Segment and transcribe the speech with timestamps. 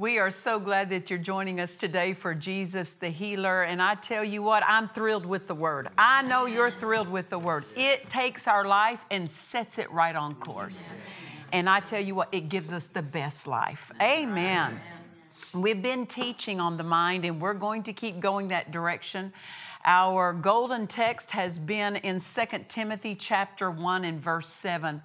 [0.00, 3.64] We are so glad that you're joining us today for Jesus the Healer.
[3.64, 5.88] And I tell you what, I'm thrilled with the Word.
[5.98, 7.66] I know you're thrilled with the Word.
[7.76, 10.94] It takes our life and sets it right on course.
[11.52, 13.92] And I tell you what, it gives us the best life.
[14.00, 14.80] Amen.
[15.52, 19.34] We've been teaching on the mind, and we're going to keep going that direction.
[19.84, 25.02] Our golden text has been in 2 Timothy chapter 1 and verse 7.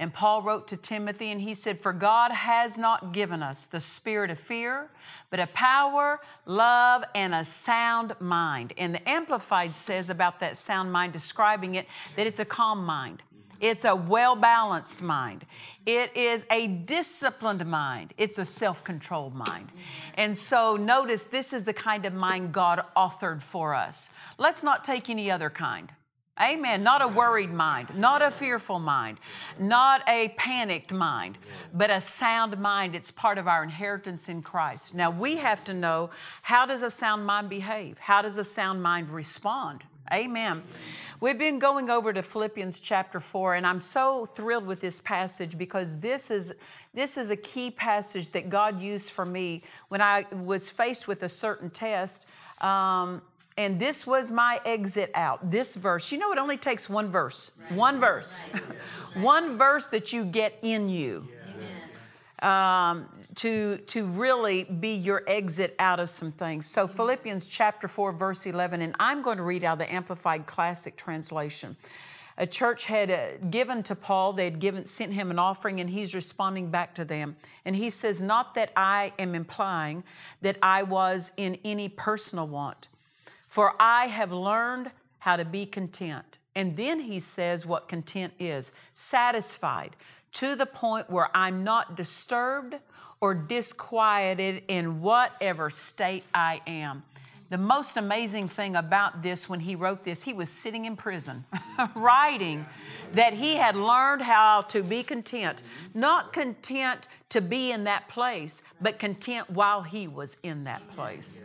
[0.00, 3.80] And Paul wrote to Timothy and he said, For God has not given us the
[3.80, 4.90] spirit of fear,
[5.28, 8.72] but a power, love, and a sound mind.
[8.78, 13.22] And the Amplified says about that sound mind, describing it, that it's a calm mind.
[13.60, 15.44] It's a well balanced mind.
[15.84, 18.14] It is a disciplined mind.
[18.16, 19.70] It's a self controlled mind.
[20.14, 24.12] And so notice this is the kind of mind God authored for us.
[24.38, 25.92] Let's not take any other kind.
[26.40, 26.84] Amen.
[26.84, 29.18] Not a worried mind, not a fearful mind,
[29.58, 31.36] not a panicked mind,
[31.74, 32.94] but a sound mind.
[32.94, 34.94] It's part of our inheritance in Christ.
[34.94, 36.10] Now we have to know
[36.42, 37.98] how does a sound mind behave?
[37.98, 39.84] How does a sound mind respond?
[40.12, 40.62] Amen.
[41.20, 45.58] We've been going over to Philippians chapter 4 and I'm so thrilled with this passage
[45.58, 46.54] because this is
[46.94, 51.22] this is a key passage that God used for me when I was faced with
[51.22, 52.26] a certain test.
[52.60, 53.22] Um,
[53.58, 55.50] and this was my exit out.
[55.50, 58.44] This verse, you know, it only takes one verse, one verse,
[59.14, 61.28] one verse that you get in you
[62.40, 66.66] um, to, to really be your exit out of some things.
[66.66, 70.96] So, Philippians chapter 4, verse 11, and I'm going to read out the Amplified Classic
[70.96, 71.76] Translation.
[72.40, 75.90] A church had uh, given to Paul, they had given, sent him an offering, and
[75.90, 77.34] he's responding back to them.
[77.64, 80.04] And he says, Not that I am implying
[80.42, 82.86] that I was in any personal want,
[83.48, 86.38] for I have learned how to be content.
[86.54, 89.96] And then he says what content is satisfied
[90.32, 92.76] to the point where I'm not disturbed
[93.20, 97.02] or disquieted in whatever state I am.
[97.50, 101.46] The most amazing thing about this when he wrote this, he was sitting in prison
[101.94, 102.66] writing
[103.14, 105.62] that he had learned how to be content.
[105.94, 111.42] Not content to be in that place, but content while he was in that place.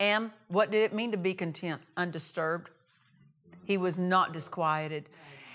[0.00, 1.82] And what did it mean to be content?
[1.96, 2.70] Undisturbed.
[3.64, 5.08] He was not disquieted.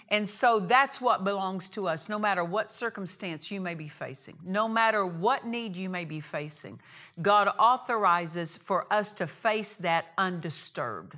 [0.09, 4.37] And so that's what belongs to us, no matter what circumstance you may be facing,
[4.45, 6.79] no matter what need you may be facing.
[7.23, 11.17] God authorizes for us to face that undisturbed,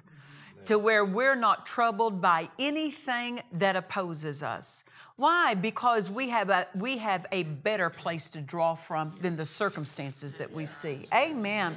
[0.66, 4.86] to where we're not troubled by anything that opposes us.
[5.18, 5.56] Why?
[5.56, 10.36] Because we have a we have a better place to draw from than the circumstances
[10.36, 11.08] that we see.
[11.12, 11.76] Amen.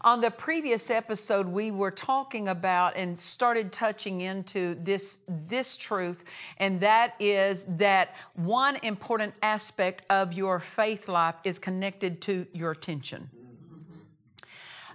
[0.00, 6.24] On the previous episode, we were talking about and started touching into this this truth,
[6.58, 12.72] and that is that one important aspect of your faith life is connected to your
[12.72, 13.30] attention.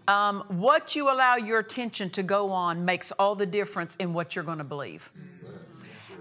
[0.06, 4.36] Um, what you allow your attention to go on makes all the difference in what
[4.36, 5.14] you're going to believe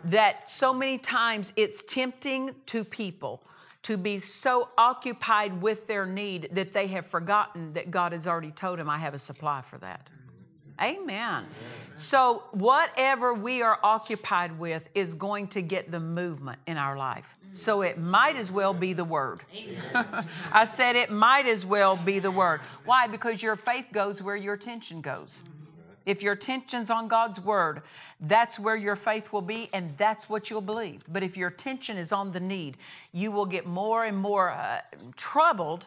[0.04, 3.42] that so many times it's tempting to people
[3.82, 8.50] to be so occupied with their need that they have forgotten that God has already
[8.50, 10.08] told them, I have a supply for that.
[10.80, 11.46] Amen.
[11.94, 17.36] So, whatever we are occupied with is going to get the movement in our life.
[17.54, 19.40] So, it might as well be the Word.
[20.52, 22.60] I said it might as well be the Word.
[22.84, 23.08] Why?
[23.08, 25.42] Because your faith goes where your attention goes.
[26.08, 27.82] If your attention's on God's word,
[28.18, 31.04] that's where your faith will be and that's what you'll believe.
[31.06, 32.78] But if your attention is on the need,
[33.12, 34.80] you will get more and more uh,
[35.16, 35.86] troubled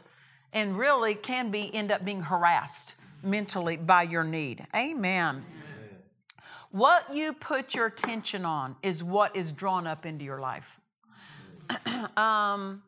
[0.53, 4.67] and really can be end up being harassed mentally by your need.
[4.75, 5.43] Amen.
[6.69, 10.79] What you put your attention on is what is drawn up into your life.
[12.15, 12.83] um,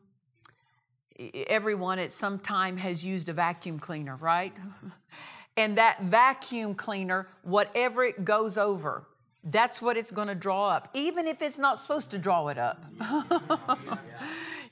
[1.48, 4.54] everyone at some time has used a vacuum cleaner, right?
[5.56, 9.06] and that vacuum cleaner, whatever it goes over,
[9.44, 12.58] that's what it's going to draw up, even if it's not supposed to draw it
[12.58, 12.84] up.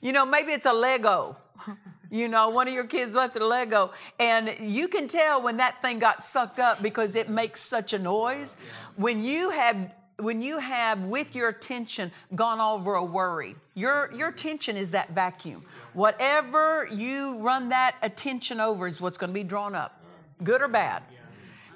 [0.01, 1.37] you know, maybe it's a Lego.
[2.11, 5.81] You know, one of your kids left a Lego, and you can tell when that
[5.81, 8.55] thing got sucked up because it makes such a noise.
[8.97, 14.29] When you have when you have with your attention gone over a worry your your
[14.29, 19.43] attention is that vacuum whatever you run that attention over is what's going to be
[19.43, 20.02] drawn up
[20.43, 21.03] good or bad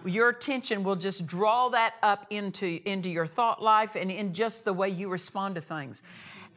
[0.05, 4.63] your attention will just draw that up into into your thought life and in just
[4.63, 6.01] the way you respond to things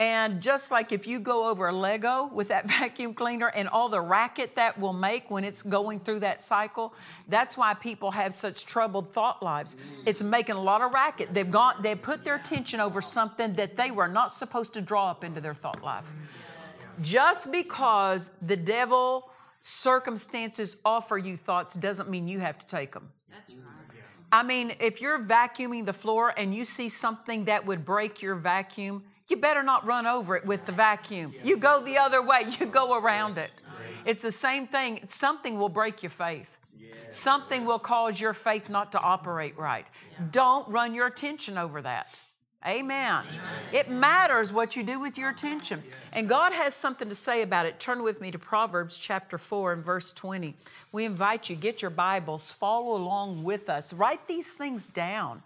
[0.00, 3.91] and just like if you go over a Lego with that vacuum cleaner and all
[3.91, 6.94] the racket that will make when it's going through that cycle,
[7.29, 9.76] that's why people have such troubled thought lives.
[10.06, 11.35] It's making a lot of racket.
[11.35, 15.11] They've gone, they've put their attention over something that they were not supposed to draw
[15.11, 16.14] up into their thought life.
[17.02, 19.30] Just because the devil
[19.61, 23.11] circumstances offer you thoughts doesn't mean you have to take them.
[23.31, 23.65] That's right.
[24.33, 28.37] I mean, if you're vacuuming the floor and you see something that would break your
[28.37, 31.35] vacuum, you better not run over it with the vacuum.
[31.43, 33.51] You go the other way, you go around it.
[34.05, 35.01] It's the same thing.
[35.07, 36.59] Something will break your faith.
[37.09, 39.87] Something will cause your faith not to operate right.
[40.31, 42.21] Don't run your attention over that.
[42.67, 43.25] Amen.
[43.73, 45.83] It matters what you do with your attention.
[46.12, 47.81] And God has something to say about it.
[47.81, 50.55] Turn with me to Proverbs chapter 4 and verse 20.
[50.93, 55.43] We invite you, get your Bibles, follow along with us, write these things down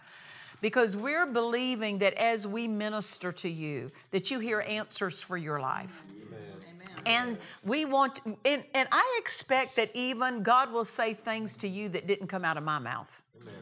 [0.60, 5.60] because we're believing that as we minister to you, that you hear answers for your
[5.60, 6.02] life.
[7.06, 11.90] And we want, and, and I expect that even God will say things to you
[11.90, 13.22] that didn't come out of my mouth.
[13.40, 13.54] Amen.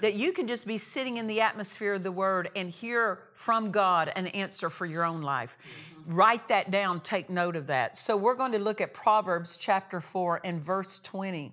[0.00, 3.70] That you can just be sitting in the atmosphere of the Word and hear from
[3.70, 5.56] God an answer for your own life.
[5.58, 6.14] Mm-hmm.
[6.14, 7.96] Write that down, take note of that.
[7.96, 11.52] So we're going to look at Proverbs chapter 4 and verse 20.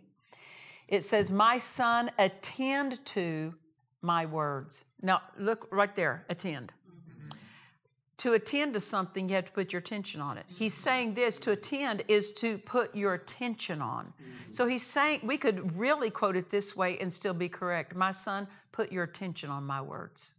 [0.88, 3.56] It says, My son, attend to
[4.02, 4.86] my words.
[5.02, 6.74] Now, look right there, attend.
[8.22, 10.46] To attend to something, you have to put your attention on it.
[10.48, 14.14] He's saying this to attend is to put your attention on.
[14.52, 17.96] So he's saying, we could really quote it this way and still be correct.
[17.96, 20.34] My son, put your attention on my words.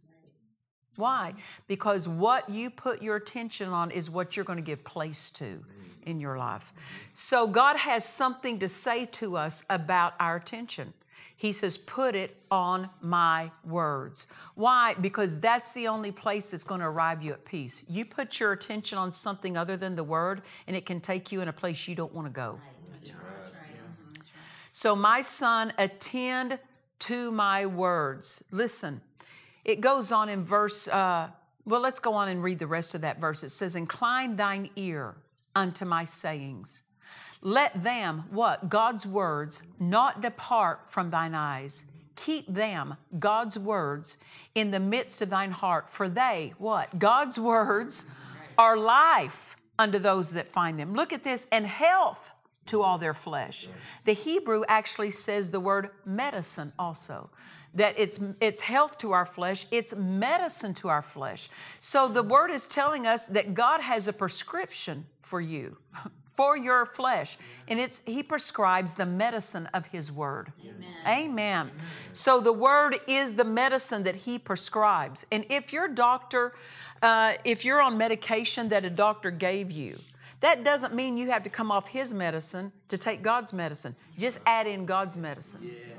[0.95, 1.33] Why?
[1.67, 5.65] Because what you put your attention on is what you're going to give place to
[6.03, 6.71] in your life.
[7.11, 10.93] So God has something to say to us about our attention.
[11.35, 14.27] He says, Put it on my words.
[14.55, 14.93] Why?
[14.93, 17.83] Because that's the only place that's going to arrive you at peace.
[17.89, 21.41] You put your attention on something other than the word, and it can take you
[21.41, 22.59] in a place you don't want to go.
[22.91, 23.17] That's right.
[24.71, 26.59] So, my son, attend
[26.99, 28.43] to my words.
[28.51, 29.01] Listen,
[29.65, 31.29] it goes on in verse, uh,
[31.65, 33.43] well, let's go on and read the rest of that verse.
[33.43, 35.15] It says, Incline thine ear
[35.55, 36.83] unto my sayings
[37.43, 38.69] let them, what?
[38.69, 41.85] God's words, not depart from thine eyes.
[42.15, 44.17] Keep them, God's words,
[44.55, 46.97] in the midst of thine heart, for they, what?
[46.97, 48.05] God's words
[48.57, 50.93] are life unto those that find them.
[50.93, 52.31] Look at this, and health
[52.67, 53.67] to all their flesh.
[54.05, 57.29] The Hebrew actually says the word medicine also.
[57.73, 61.49] That it's, it's health to our flesh, it's medicine to our flesh.
[61.81, 65.77] So the word is telling us that God has a prescription for you.
[66.33, 67.37] for your flesh.
[67.67, 70.51] And it's he prescribes the medicine of his word.
[70.61, 71.29] Amen.
[71.29, 71.71] Amen.
[72.11, 75.25] So the word is the medicine that he prescribes.
[75.31, 76.53] And if your doctor,
[77.01, 79.99] uh, if you're on medication that a doctor gave you,
[80.39, 83.95] that doesn't mean you have to come off his medicine to take God's medicine.
[84.17, 85.61] Just add in God's medicine.
[85.63, 85.92] Yeah.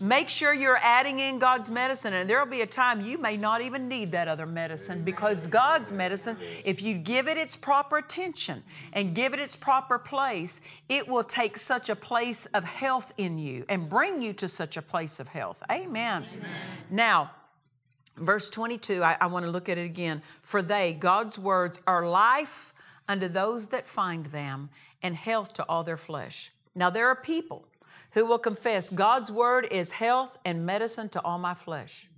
[0.00, 3.36] Make sure you're adding in God's medicine, and there will be a time you may
[3.36, 7.98] not even need that other medicine because God's medicine, if you give it its proper
[7.98, 8.62] attention
[8.92, 13.38] and give it its proper place, it will take such a place of health in
[13.38, 15.62] you and bring you to such a place of health.
[15.70, 16.24] Amen.
[16.32, 16.50] Amen.
[16.90, 17.32] Now,
[18.16, 20.22] verse 22, I, I want to look at it again.
[20.42, 22.72] For they, God's words, are life
[23.08, 24.70] unto those that find them
[25.02, 26.50] and health to all their flesh.
[26.74, 27.64] Now, there are people
[28.12, 32.08] who will confess God's word is health and medicine to all my flesh.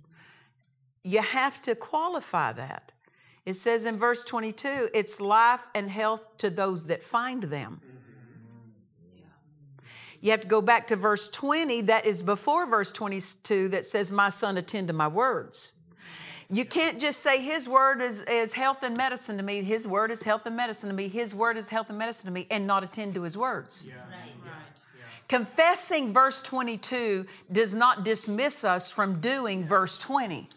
[1.03, 2.91] You have to qualify that.
[3.45, 7.81] It says in verse 22, it's life and health to those that find them.
[10.21, 14.11] You have to go back to verse 20, that is before verse 22, that says,
[14.11, 15.73] My son, attend to my words.
[16.47, 20.11] You can't just say His word is, is health and medicine to me, His word
[20.11, 22.67] is health and medicine to me, His word is health and medicine to me, and
[22.67, 23.83] not attend to His words.
[23.87, 23.93] Yeah.
[25.31, 30.49] Confessing verse 22 does not dismiss us from doing verse 20.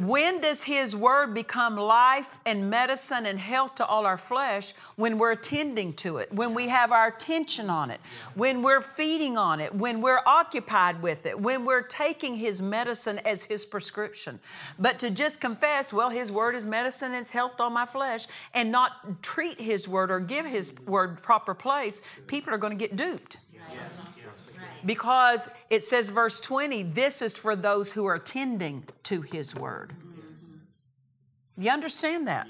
[0.00, 4.72] When does His Word become life and medicine and health to all our flesh?
[4.96, 8.00] When we're attending to it, when we have our attention on it,
[8.34, 13.18] when we're feeding on it, when we're occupied with it, when we're taking His medicine
[13.26, 14.40] as His prescription.
[14.78, 18.26] But to just confess, well, His Word is medicine and it's health all my flesh,
[18.54, 22.88] and not treat His Word or give His Word proper place, people are going to
[22.88, 23.36] get duped.
[24.84, 29.94] Because it says, verse 20, this is for those who are attending to His Word.
[31.58, 32.48] You understand that?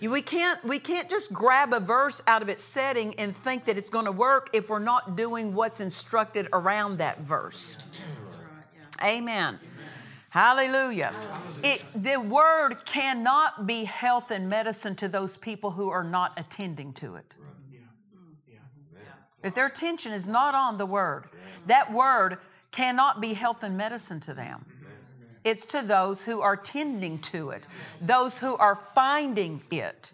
[0.00, 3.78] We can't, we can't just grab a verse out of its setting and think that
[3.78, 7.78] it's going to work if we're not doing what's instructed around that verse.
[9.02, 9.58] Amen.
[10.28, 11.14] Hallelujah.
[11.62, 16.92] It, the word cannot be health and medicine to those people who are not attending
[16.94, 17.34] to it.
[19.46, 21.24] If their attention is not on the word,
[21.66, 22.38] that word
[22.72, 24.66] cannot be health and medicine to them.
[25.44, 27.68] It's to those who are tending to it,
[28.00, 30.10] those who are finding it.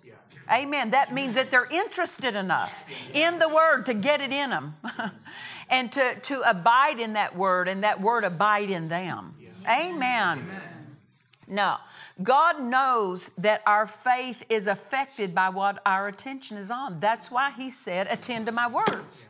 [0.53, 0.91] Amen.
[0.91, 2.85] That means that they're interested enough
[3.15, 4.75] in the word to get it in them
[5.71, 9.35] and to, to abide in that word and that word abide in them.
[9.67, 10.47] Amen.
[11.49, 11.77] No,
[12.23, 17.01] God knows that our faith is affected by what our attention is on.
[17.01, 19.29] That's why He said, Attend to my words.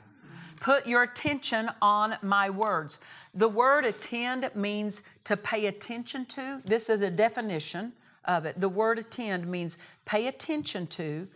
[0.61, 3.00] Put your attention on my words.
[3.35, 6.62] The word attend means to pay attention to.
[6.64, 8.61] This is a definition of it.
[8.61, 11.26] The word attend means pay attention to,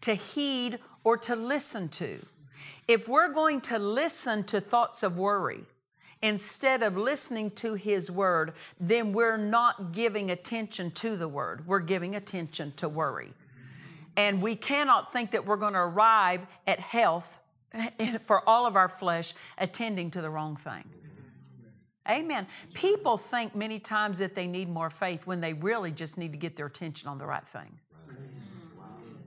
[0.00, 2.26] to heed, or to listen to.
[2.88, 5.64] If we're going to listen to thoughts of worry,
[6.22, 11.66] instead of listening to His Word, then we're not giving attention to the Word.
[11.66, 13.32] We're giving attention to worry.
[14.16, 17.38] And we cannot think that we're going to arrive at health
[18.22, 20.84] for all of our flesh attending to the wrong thing.
[22.10, 22.48] Amen.
[22.74, 26.38] People think many times that they need more faith when they really just need to
[26.38, 27.78] get their attention on the right thing.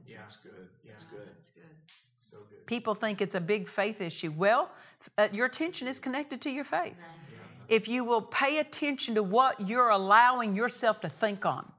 [0.05, 0.67] Yeah, it's good.
[0.83, 1.29] Yeah, it's good.
[2.17, 2.65] So good.
[2.65, 4.33] People think it's a big faith issue.
[4.35, 4.69] Well,
[5.17, 7.05] uh, your attention is connected to your faith.
[7.67, 11.71] If you will pay attention to what you're allowing yourself to think on,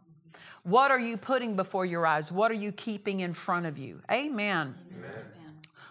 [0.62, 2.32] what are you putting before your eyes?
[2.32, 4.02] What are you keeping in front of you?
[4.10, 4.74] Amen.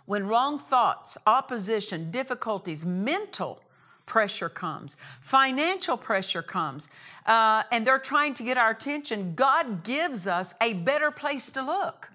[0.05, 3.63] When wrong thoughts, opposition, difficulties, mental
[4.05, 6.89] pressure comes, financial pressure comes,
[7.25, 11.63] uh, and they're trying to get our attention, God gives us a better place to
[11.63, 12.11] look.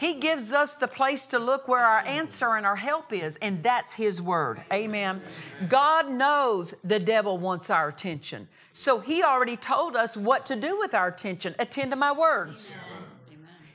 [0.00, 3.62] He gives us the place to look where our answer and our help is, and
[3.62, 4.62] that's His Word.
[4.72, 5.20] Amen.
[5.68, 8.48] God knows the devil wants our attention.
[8.72, 11.54] So He already told us what to do with our attention.
[11.58, 12.74] Attend to my words.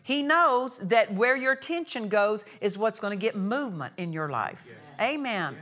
[0.01, 4.29] He knows that where your attention goes is what's going to get movement in your
[4.29, 4.73] life.
[4.99, 5.55] Amen.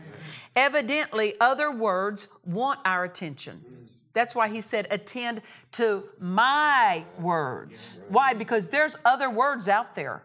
[0.55, 3.82] Evidently, other words want our attention.
[4.13, 5.41] That's why he said, attend
[5.74, 8.00] to my words.
[8.10, 8.34] Why?
[8.34, 10.24] Because there's other words out there.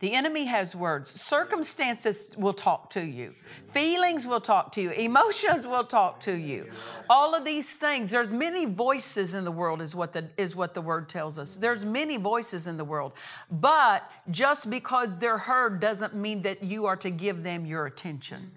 [0.00, 1.08] The enemy has words.
[1.18, 3.34] Circumstances will talk to you.
[3.70, 4.90] Feelings will talk to you.
[4.90, 6.70] Emotions will talk to you.
[7.08, 8.10] All of these things.
[8.10, 11.56] There's many voices in the world, is what the, is what the word tells us.
[11.56, 13.12] There's many voices in the world.
[13.50, 18.50] But just because they're heard doesn't mean that you are to give them your attention.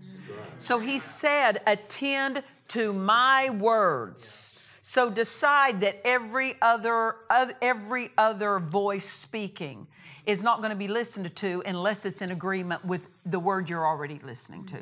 [0.58, 4.53] So he said, attend to my words.
[4.81, 7.15] So decide that every other,
[7.62, 9.88] every other voice speaking
[10.25, 13.86] is not going to be listened to unless it's in agreement with the word you're
[13.86, 14.77] already listening to.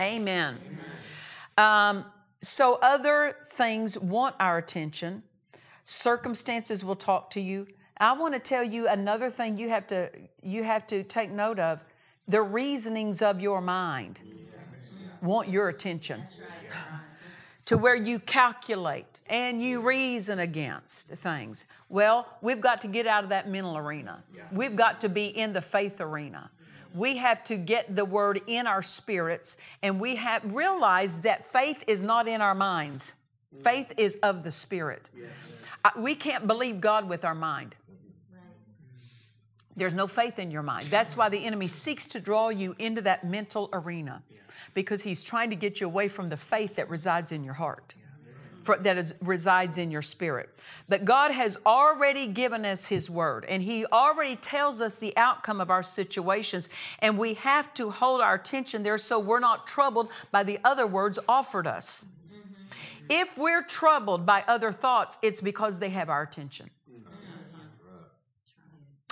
[0.00, 0.58] Amen.
[1.56, 2.04] Um,
[2.40, 5.24] so other things want our attention.
[5.84, 7.66] Circumstances will talk to you.
[7.98, 10.10] I want to tell you another thing you have to
[10.42, 11.82] you have to take note of.
[12.28, 14.20] The reasonings of your mind
[15.22, 16.22] want your attention
[17.66, 21.66] to where you calculate and you reason against things.
[21.88, 24.22] Well, we've got to get out of that mental arena.
[24.52, 26.50] We've got to be in the faith arena.
[26.94, 31.84] We have to get the word in our spirits and we have realize that faith
[31.86, 33.14] is not in our minds.
[33.62, 35.10] Faith is of the spirit.
[35.96, 37.74] We can't believe God with our mind.
[39.78, 40.88] There's no faith in your mind.
[40.90, 44.22] That's why the enemy seeks to draw you into that mental arena
[44.74, 47.94] because he's trying to get you away from the faith that resides in your heart,
[48.62, 50.50] for, that is, resides in your spirit.
[50.88, 55.60] But God has already given us his word and he already tells us the outcome
[55.60, 56.68] of our situations,
[57.00, 60.86] and we have to hold our attention there so we're not troubled by the other
[60.86, 62.06] words offered us.
[63.10, 66.70] If we're troubled by other thoughts, it's because they have our attention.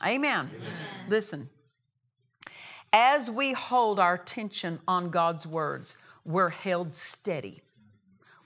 [0.05, 0.51] Amen.
[1.09, 1.49] Listen,
[2.93, 7.63] as we hold our attention on God's words, we're held steady.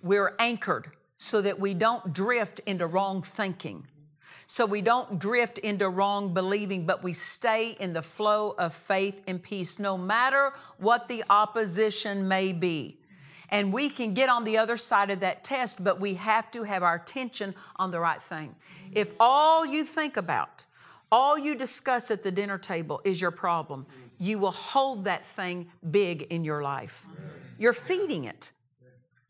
[0.02, 3.86] We're anchored so that we don't drift into wrong thinking.
[4.46, 9.20] So we don't drift into wrong believing, but we stay in the flow of faith
[9.26, 12.98] and peace, no matter what the opposition may be.
[13.50, 16.62] And we can get on the other side of that test, but we have to
[16.62, 18.54] have our attention on the right thing.
[18.92, 20.66] If all you think about,
[21.12, 23.86] all you discuss at the dinner table is your problem,
[24.18, 27.06] you will hold that thing big in your life.
[27.58, 28.52] You're feeding it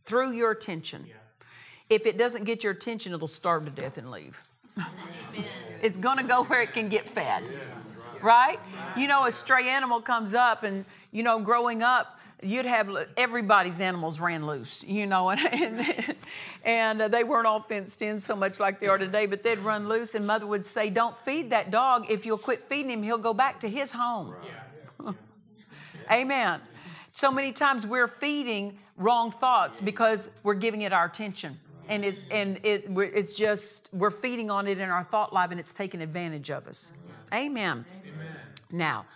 [0.02, 1.06] through your attention.
[1.88, 4.42] If it doesn't get your attention, it'll starve to death and leave.
[5.82, 7.42] it's going to go where it can get fed.
[8.22, 8.60] Right?
[8.96, 13.80] You know, a stray animal comes up, and, you know, growing up, you'd have everybody's
[13.80, 16.16] animals ran loose, you know, and, and,
[16.64, 19.58] and uh, they weren't all fenced in so much like they are today, but they'd
[19.58, 22.06] run loose, and mother would say, Don't feed that dog.
[22.10, 24.34] If you'll quit feeding him, he'll go back to his home.
[26.12, 26.60] Amen.
[27.12, 31.58] So many times we're feeding wrong thoughts because we're giving it our attention.
[31.88, 35.58] And it's and it it's just we're feeding on it in our thought life and
[35.58, 36.92] it's taking advantage of us.
[37.34, 37.84] Amen.
[38.06, 38.36] Amen.
[38.70, 39.06] Now,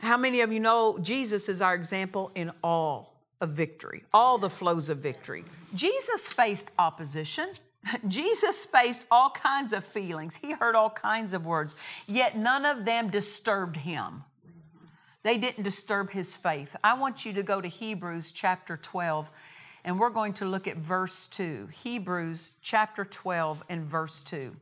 [0.00, 4.50] how many of you know Jesus is our example in all of victory, all the
[4.50, 5.44] flows of victory?
[5.74, 7.48] Jesus faced opposition.
[8.08, 10.36] Jesus faced all kinds of feelings.
[10.36, 11.76] He heard all kinds of words,
[12.06, 14.24] yet none of them disturbed him.
[15.22, 16.76] They didn't disturb his faith.
[16.84, 19.28] I want you to go to Hebrews chapter 12,
[19.84, 21.68] and we're going to look at verse 2.
[21.72, 24.54] Hebrews chapter 12 and verse 2.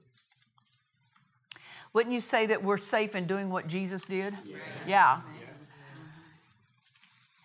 [1.95, 4.35] Wouldn't you say that we're safe in doing what Jesus did?
[4.87, 5.21] Yeah.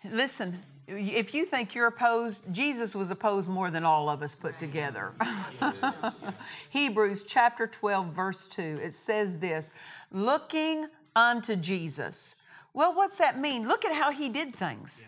[0.04, 4.58] Listen, if you think you're opposed, Jesus was opposed more than all of us put
[4.58, 5.12] together.
[6.70, 9.72] Hebrews chapter 12, verse 2, it says this
[10.10, 12.36] looking unto Jesus
[12.72, 13.66] well, what's that mean?
[13.66, 15.06] Look at how he did things.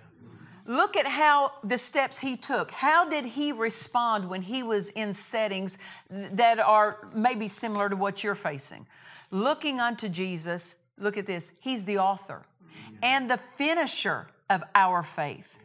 [0.64, 2.70] Look at how the steps he took.
[2.70, 5.78] How did he respond when he was in settings
[6.08, 8.86] that are maybe similar to what you're facing?
[9.30, 12.46] Looking unto Jesus, look at this, he's the author
[13.02, 15.58] and the finisher of our faith.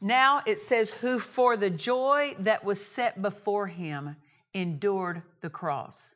[0.00, 4.16] Now it says, who for the joy that was set before him
[4.54, 6.14] endured the cross.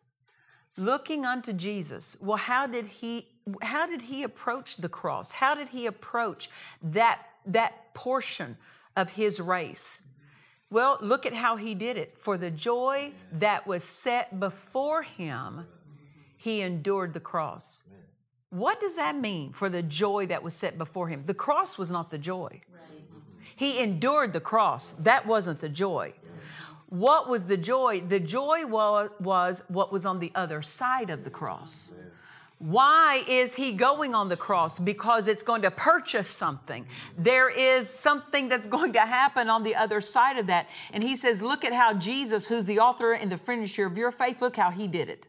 [0.77, 2.17] Looking unto Jesus.
[2.21, 3.29] Well, how did he
[3.61, 5.33] how did he approach the cross?
[5.33, 6.49] How did he approach
[6.81, 8.57] that, that portion
[8.97, 10.03] of his race?
[10.71, 12.17] Well, look at how he did it.
[12.17, 15.67] For the joy that was set before him,
[16.37, 17.83] he endured the cross.
[18.49, 21.25] What does that mean for the joy that was set before him?
[21.27, 22.63] The cross was not the joy.
[23.55, 24.91] He endured the cross.
[24.91, 26.15] That wasn't the joy.
[26.89, 28.01] What was the joy?
[28.01, 31.91] The joy was, was what was on the other side of the cross.
[32.63, 34.79] Why is he going on the cross?
[34.79, 36.87] Because it's going to purchase something.
[37.19, 40.69] There is something that's going to happen on the other side of that.
[40.93, 44.13] And he says, Look at how Jesus, who's the author and the finisher of your
[44.13, 45.27] faith, look how he did it.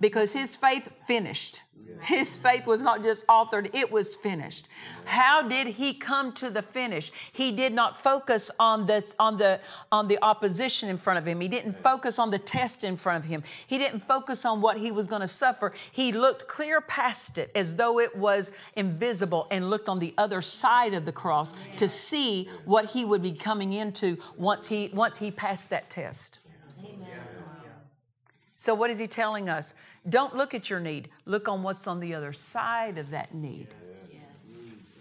[0.00, 1.62] Because his faith finished.
[2.02, 4.68] His faith was not just authored, it was finished.
[5.04, 7.12] How did he come to the finish?
[7.32, 9.60] He did not focus on this on the
[9.92, 11.40] on the opposition in front of him.
[11.40, 13.42] He didn't focus on the test in front of him.
[13.66, 15.72] He didn't focus on what he was going to suffer.
[15.92, 20.40] He looked clear past it as though it was invisible and looked on the other
[20.40, 25.18] side of the cross to see what he would be coming into once he once
[25.18, 26.38] he passed that test.
[28.54, 29.74] So what is he telling us?
[30.08, 33.68] Don't look at your need, look on what's on the other side of that need.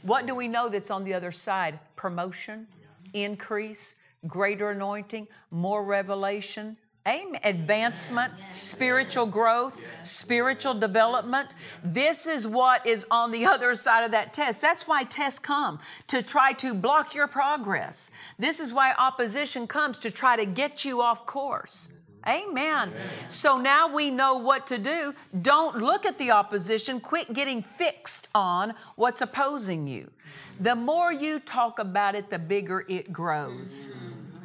[0.01, 1.79] What do we know that's on the other side?
[1.95, 2.67] Promotion,
[3.13, 3.95] increase,
[4.27, 7.39] greater anointing, more revelation, Amen.
[7.43, 11.55] Advancement, spiritual growth, spiritual development.
[11.83, 14.61] This is what is on the other side of that test.
[14.61, 18.11] That's why tests come to try to block your progress.
[18.37, 21.89] This is why opposition comes to try to get you off course.
[22.27, 22.89] Amen.
[22.89, 23.29] Amen.
[23.29, 25.13] So now we know what to do.
[25.41, 26.99] Don't look at the opposition.
[26.99, 30.11] Quit getting fixed on what's opposing you.
[30.59, 33.91] The more you talk about it, the bigger it grows,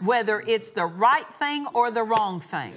[0.02, 2.72] whether it's the right thing or the wrong thing.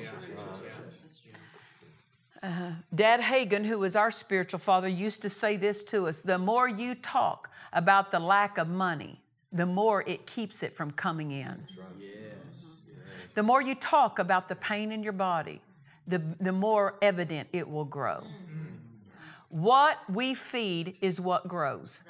[2.42, 6.38] Uh, Dad Hagin, who was our spiritual father, used to say this to us the
[6.40, 11.32] more you talk about the lack of money, the more it keeps it from coming
[11.32, 11.68] in.
[13.38, 15.62] The more you talk about the pain in your body,
[16.08, 18.24] the, the more evident it will grow.
[19.50, 22.04] What we feed is what grows.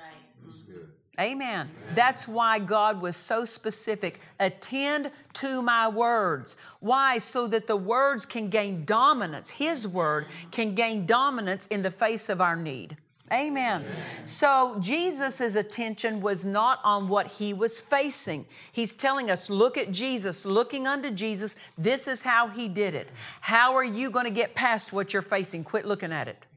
[1.19, 1.69] Amen.
[1.93, 4.21] That's why God was so specific.
[4.39, 6.55] Attend to my words.
[6.79, 7.17] Why?
[7.17, 9.49] So that the words can gain dominance.
[9.49, 12.95] His word can gain dominance in the face of our need.
[13.31, 13.83] Amen.
[14.23, 18.45] So Jesus' attention was not on what he was facing.
[18.71, 21.57] He's telling us, look at Jesus, looking unto Jesus.
[21.77, 23.11] This is how he did it.
[23.41, 25.65] How are you going to get past what you're facing?
[25.65, 26.47] Quit looking at it.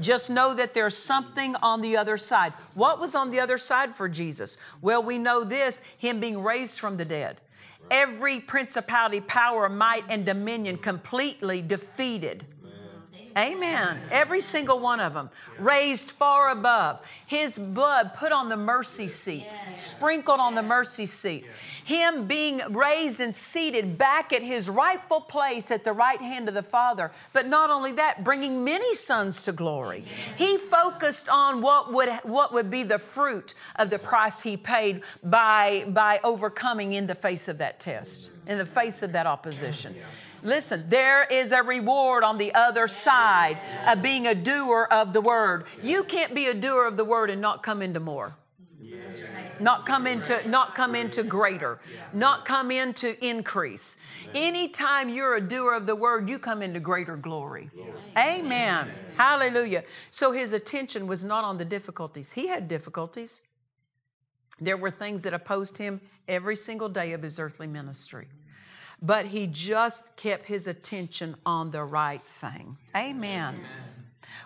[0.00, 2.52] Just know that there's something on the other side.
[2.74, 4.56] What was on the other side for Jesus?
[4.80, 7.40] Well, we know this Him being raised from the dead.
[7.90, 12.46] Every principality, power, might, and dominion completely defeated.
[13.36, 14.00] Amen.
[14.10, 17.06] Every single one of them raised far above.
[17.26, 21.46] His blood put on the mercy seat, sprinkled on the mercy seat
[21.84, 26.54] him being raised and seated back at his rightful place at the right hand of
[26.54, 27.12] the Father.
[27.32, 30.04] But not only that, bringing many sons to glory.
[30.36, 35.02] He focused on what would, what would be the fruit of the price he paid
[35.22, 39.94] by, by overcoming in the face of that test, in the face of that opposition.
[40.44, 45.20] Listen, there is a reward on the other side of being a doer of the
[45.20, 45.66] word.
[45.82, 48.34] You can't be a doer of the word and not come into more
[49.60, 51.78] not come into not come into greater
[52.12, 53.96] not come into increase.
[54.34, 57.70] Anytime you're a doer of the word you come into greater glory.
[58.16, 58.90] Amen.
[59.16, 59.84] Hallelujah.
[60.10, 62.32] So his attention was not on the difficulties.
[62.32, 63.42] He had difficulties.
[64.60, 68.28] There were things that opposed him every single day of his earthly ministry.
[69.00, 72.76] But he just kept his attention on the right thing.
[72.96, 73.56] Amen.
[73.56, 73.91] amen.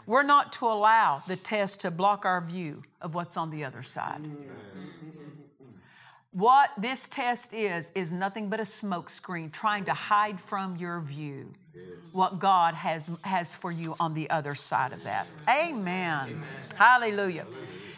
[0.07, 3.83] We're not to allow the test to block our view of what's on the other
[3.83, 4.22] side.
[6.33, 11.55] What this test is, is nothing but a smokescreen trying to hide from your view
[12.12, 15.27] what God has, has for you on the other side of that.
[15.49, 16.29] Amen.
[16.29, 16.44] Amen.
[16.75, 17.46] Hallelujah.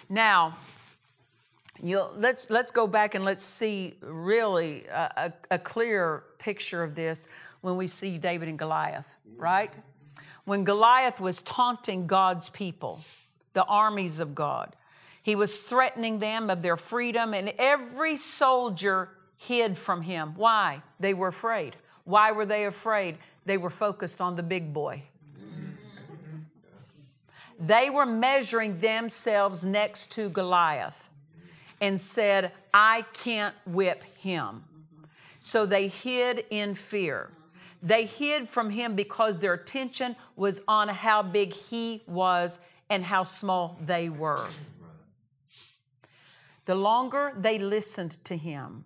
[0.08, 0.56] Now,
[1.82, 6.94] you let's, let's go back and let's see really a, a, a clear picture of
[6.94, 7.28] this
[7.60, 9.78] when we see David and Goliath, right?
[10.48, 13.00] When Goliath was taunting God's people,
[13.52, 14.74] the armies of God.
[15.22, 20.32] He was threatening them of their freedom, and every soldier hid from him.
[20.36, 20.80] Why?
[20.98, 21.76] They were afraid.
[22.04, 23.18] Why were they afraid?
[23.44, 25.02] They were focused on the big boy.
[27.60, 31.10] They were measuring themselves next to Goliath
[31.78, 34.64] and said, I can't whip him.
[35.40, 37.32] So they hid in fear.
[37.82, 42.60] They hid from him because their attention was on how big he was
[42.90, 44.48] and how small they were.
[46.64, 48.84] The longer they listened to him,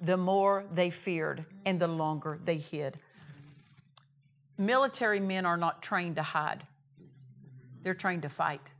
[0.00, 2.98] the more they feared and the longer they hid.
[4.56, 6.66] Military men are not trained to hide,
[7.82, 8.72] they're trained to fight.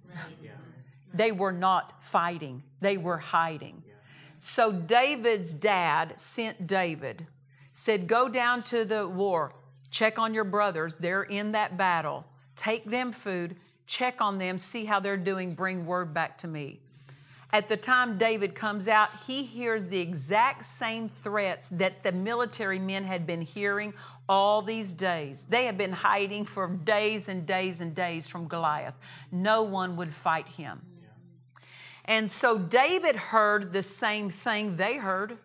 [1.13, 3.83] They were not fighting, they were hiding.
[4.39, 7.27] So David's dad sent David
[7.73, 9.55] said, Go down to the war,
[9.91, 10.97] check on your brothers.
[10.97, 12.27] They're in that battle.
[12.57, 13.57] Take them food,
[13.87, 16.81] check on them, see how they're doing, bring word back to me.
[17.53, 22.79] At the time David comes out, he hears the exact same threats that the military
[22.79, 23.93] men had been hearing
[24.29, 25.45] all these days.
[25.45, 28.97] They had been hiding for days and days and days from Goliath.
[29.33, 30.83] No one would fight him.
[32.05, 35.39] And so David heard the same thing they heard,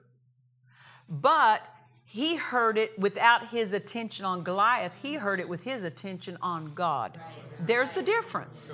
[1.10, 1.72] but
[2.16, 4.96] he heard it without his attention on Goliath.
[5.02, 7.20] He heard it with his attention on God.
[7.60, 8.72] There's the difference.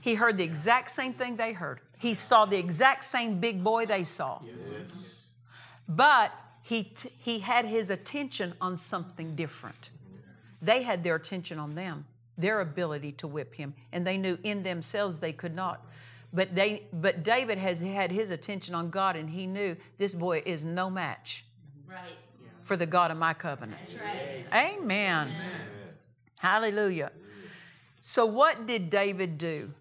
[0.00, 1.80] He heard the exact same thing they heard.
[1.98, 4.42] He saw the exact same big boy they saw.
[5.88, 6.30] But
[6.62, 9.90] he, t- he had his attention on something different.
[10.62, 12.04] They had their attention on them,
[12.38, 15.84] their ability to whip him, and they knew in themselves they could not.
[16.32, 20.44] But, they, but David has had his attention on God, and he knew this boy
[20.46, 21.44] is no match.
[21.88, 22.18] Right
[22.66, 23.80] for the God of my covenant.
[24.52, 24.74] Right.
[24.76, 25.28] Amen.
[25.28, 25.60] Amen.
[26.40, 27.12] Hallelujah.
[28.00, 29.72] So, what did David do?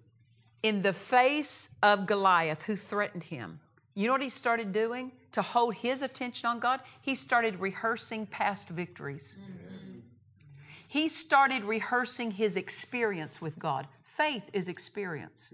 [0.63, 3.59] In the face of Goliath, who threatened him,
[3.93, 6.79] you know what he started doing to hold his attention on God?
[7.01, 9.37] He started rehearsing past victories.
[10.87, 13.87] He started rehearsing his experience with God.
[14.03, 15.53] Faith is experience.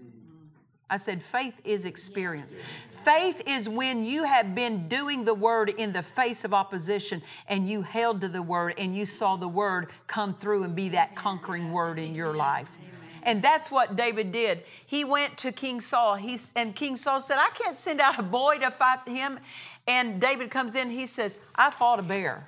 [0.92, 2.54] I said, faith is experience.
[2.54, 7.66] Faith is when you have been doing the word in the face of opposition and
[7.66, 11.16] you held to the word and you saw the word come through and be that
[11.16, 12.76] conquering word in your life.
[13.22, 14.64] And that's what David did.
[14.84, 16.16] He went to King Saul.
[16.16, 19.38] He's, and King Saul said, I can't send out a boy to fight him.
[19.86, 22.46] And David comes in, he says, I fought a bear.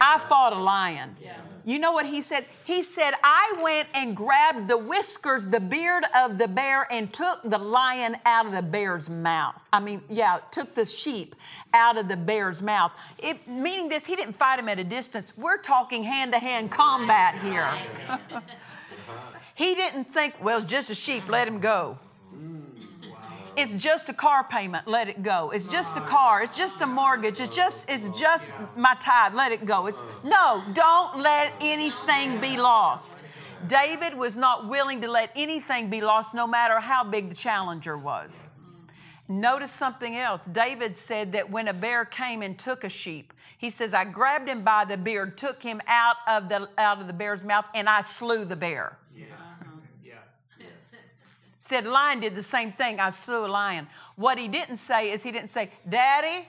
[0.00, 1.16] I fought a lion.
[1.64, 2.46] You know what he said?
[2.64, 7.40] He said, I went and grabbed the whiskers, the beard of the bear, and took
[7.44, 9.54] the lion out of the bear's mouth.
[9.72, 11.36] I mean, yeah, took the sheep
[11.72, 12.92] out of the bear's mouth.
[13.18, 15.36] It, meaning this, he didn't fight him at a distance.
[15.36, 17.70] We're talking hand to hand combat here.
[19.54, 21.98] He didn't think, well, just a sheep, let him go.
[23.56, 25.50] It's just a car payment, let it go.
[25.50, 29.52] It's just a car, it's just a mortgage, it's just it's just my tithe, let
[29.52, 29.86] it go.
[29.86, 33.24] It's no, don't let anything be lost.
[33.66, 37.96] David was not willing to let anything be lost, no matter how big the challenger
[37.96, 38.44] was.
[39.28, 40.46] Notice something else.
[40.46, 44.48] David said that when a bear came and took a sheep, he says, I grabbed
[44.48, 47.88] him by the beard, took him out of the, out of the bear's mouth, and
[47.88, 48.98] I slew the bear.
[51.62, 52.98] Said lion did the same thing.
[52.98, 53.86] I slew a lion.
[54.16, 56.48] What he didn't say is he didn't say, Daddy,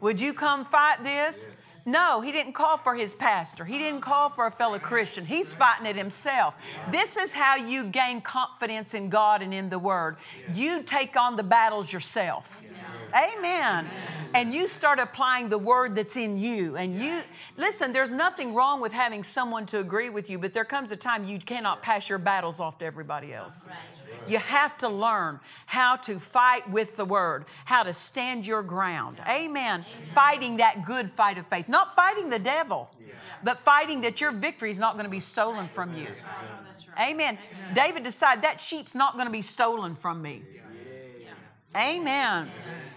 [0.00, 1.50] would you come fight this?
[1.86, 3.64] No, he didn't call for his pastor.
[3.64, 5.24] He didn't call for a fellow Christian.
[5.24, 6.56] He's fighting it himself.
[6.90, 10.16] This is how you gain confidence in God and in the Word.
[10.52, 12.60] You take on the battles yourself.
[13.14, 13.86] Amen.
[14.34, 16.76] And you start applying the word that's in you.
[16.76, 17.22] And you,
[17.56, 20.96] listen, there's nothing wrong with having someone to agree with you, but there comes a
[20.96, 23.68] time you cannot pass your battles off to everybody else.
[24.26, 29.18] You have to learn how to fight with the word, how to stand your ground.
[29.20, 29.48] Amen.
[29.48, 29.84] Amen.
[30.14, 31.68] Fighting that good fight of faith.
[31.68, 32.90] Not fighting the devil,
[33.42, 36.08] but fighting that your victory is not going to be stolen from you.
[37.00, 37.38] Amen.
[37.74, 40.42] David decided that sheep's not going to be stolen from me.
[41.76, 42.50] Amen.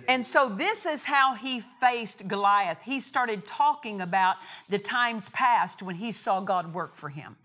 [0.08, 2.82] And so, this is how he faced Goliath.
[2.84, 7.36] He started talking about the times past when he saw God work for him.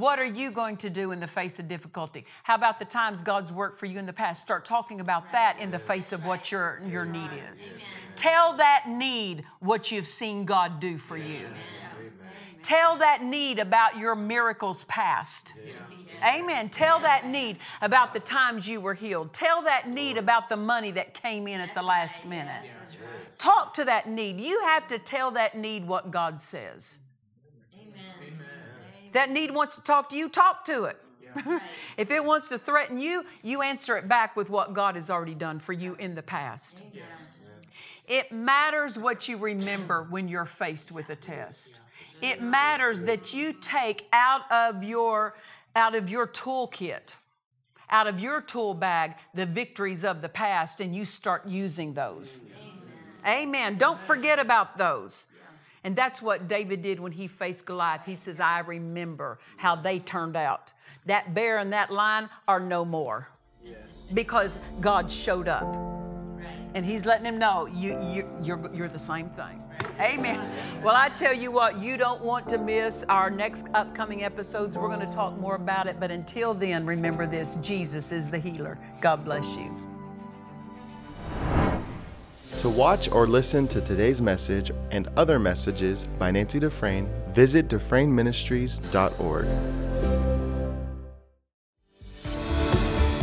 [0.00, 2.24] What are you going to do in the face of difficulty?
[2.42, 4.40] How about the times God's worked for you in the past?
[4.40, 7.70] Start talking about that in the face of what your, your need is.
[8.16, 11.48] Tell that need what you've seen God do for you.
[12.62, 15.52] Tell that need about your miracles past.
[16.26, 16.70] Amen.
[16.70, 19.34] Tell that need about the times you were healed.
[19.34, 22.72] Tell that need about the money that came in at the last minute.
[23.36, 24.40] Talk to that need.
[24.40, 27.00] You have to tell that need what God says.
[29.10, 30.96] If that need wants to talk to you, talk to it.
[31.96, 35.34] if it wants to threaten you, you answer it back with what God has already
[35.34, 36.80] done for you in the past.
[38.06, 41.80] It matters what you remember when you're faced with a test.
[42.22, 45.34] It matters that you take out of your
[45.74, 47.16] out of your toolkit,
[47.88, 52.42] out of your tool bag, the victories of the past, and you start using those.
[53.26, 53.48] Amen.
[53.48, 53.76] Amen.
[53.76, 55.26] Don't forget about those.
[55.84, 58.04] And that's what David did when he faced Goliath.
[58.04, 60.72] He says, I remember how they turned out.
[61.06, 63.28] That bear and that lion are no more
[64.12, 65.76] because God showed up.
[66.74, 69.62] And he's letting him know you, you, you're, you're the same thing.
[69.98, 70.48] Amen.
[70.82, 74.78] Well, I tell you what, you don't want to miss our next upcoming episodes.
[74.78, 75.98] We're going to talk more about it.
[75.98, 78.78] But until then, remember this Jesus is the healer.
[79.00, 79.89] God bless you.
[82.60, 89.46] To watch or listen to today's message and other messages by Nancy Dufresne, visit DufresneMinistries.org.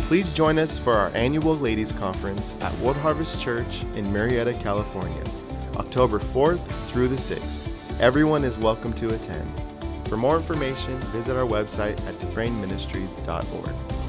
[0.07, 5.23] Please join us for our annual Ladies Conference at World Harvest Church in Murrieta, California,
[5.75, 7.61] October 4th through the 6th.
[7.99, 9.47] Everyone is welcome to attend.
[10.07, 14.06] For more information, visit our website at DufresneMinistries.org.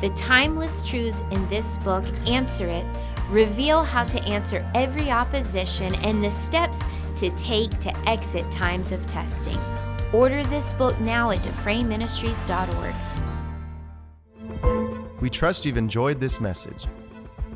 [0.00, 2.86] The timeless truths in this book answer it,
[3.28, 6.80] reveal how to answer every opposition, and the steps
[7.16, 9.58] to take to exit times of testing.
[10.12, 12.94] Order this book now at DufresneMinistries.org.
[15.20, 16.86] We trust you've enjoyed this message.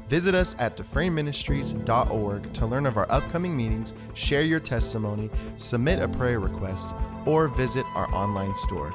[0.09, 6.09] Visit us at DufresneMinistries.org to learn of our upcoming meetings, share your testimony, submit a
[6.09, 8.95] prayer request, or visit our online store.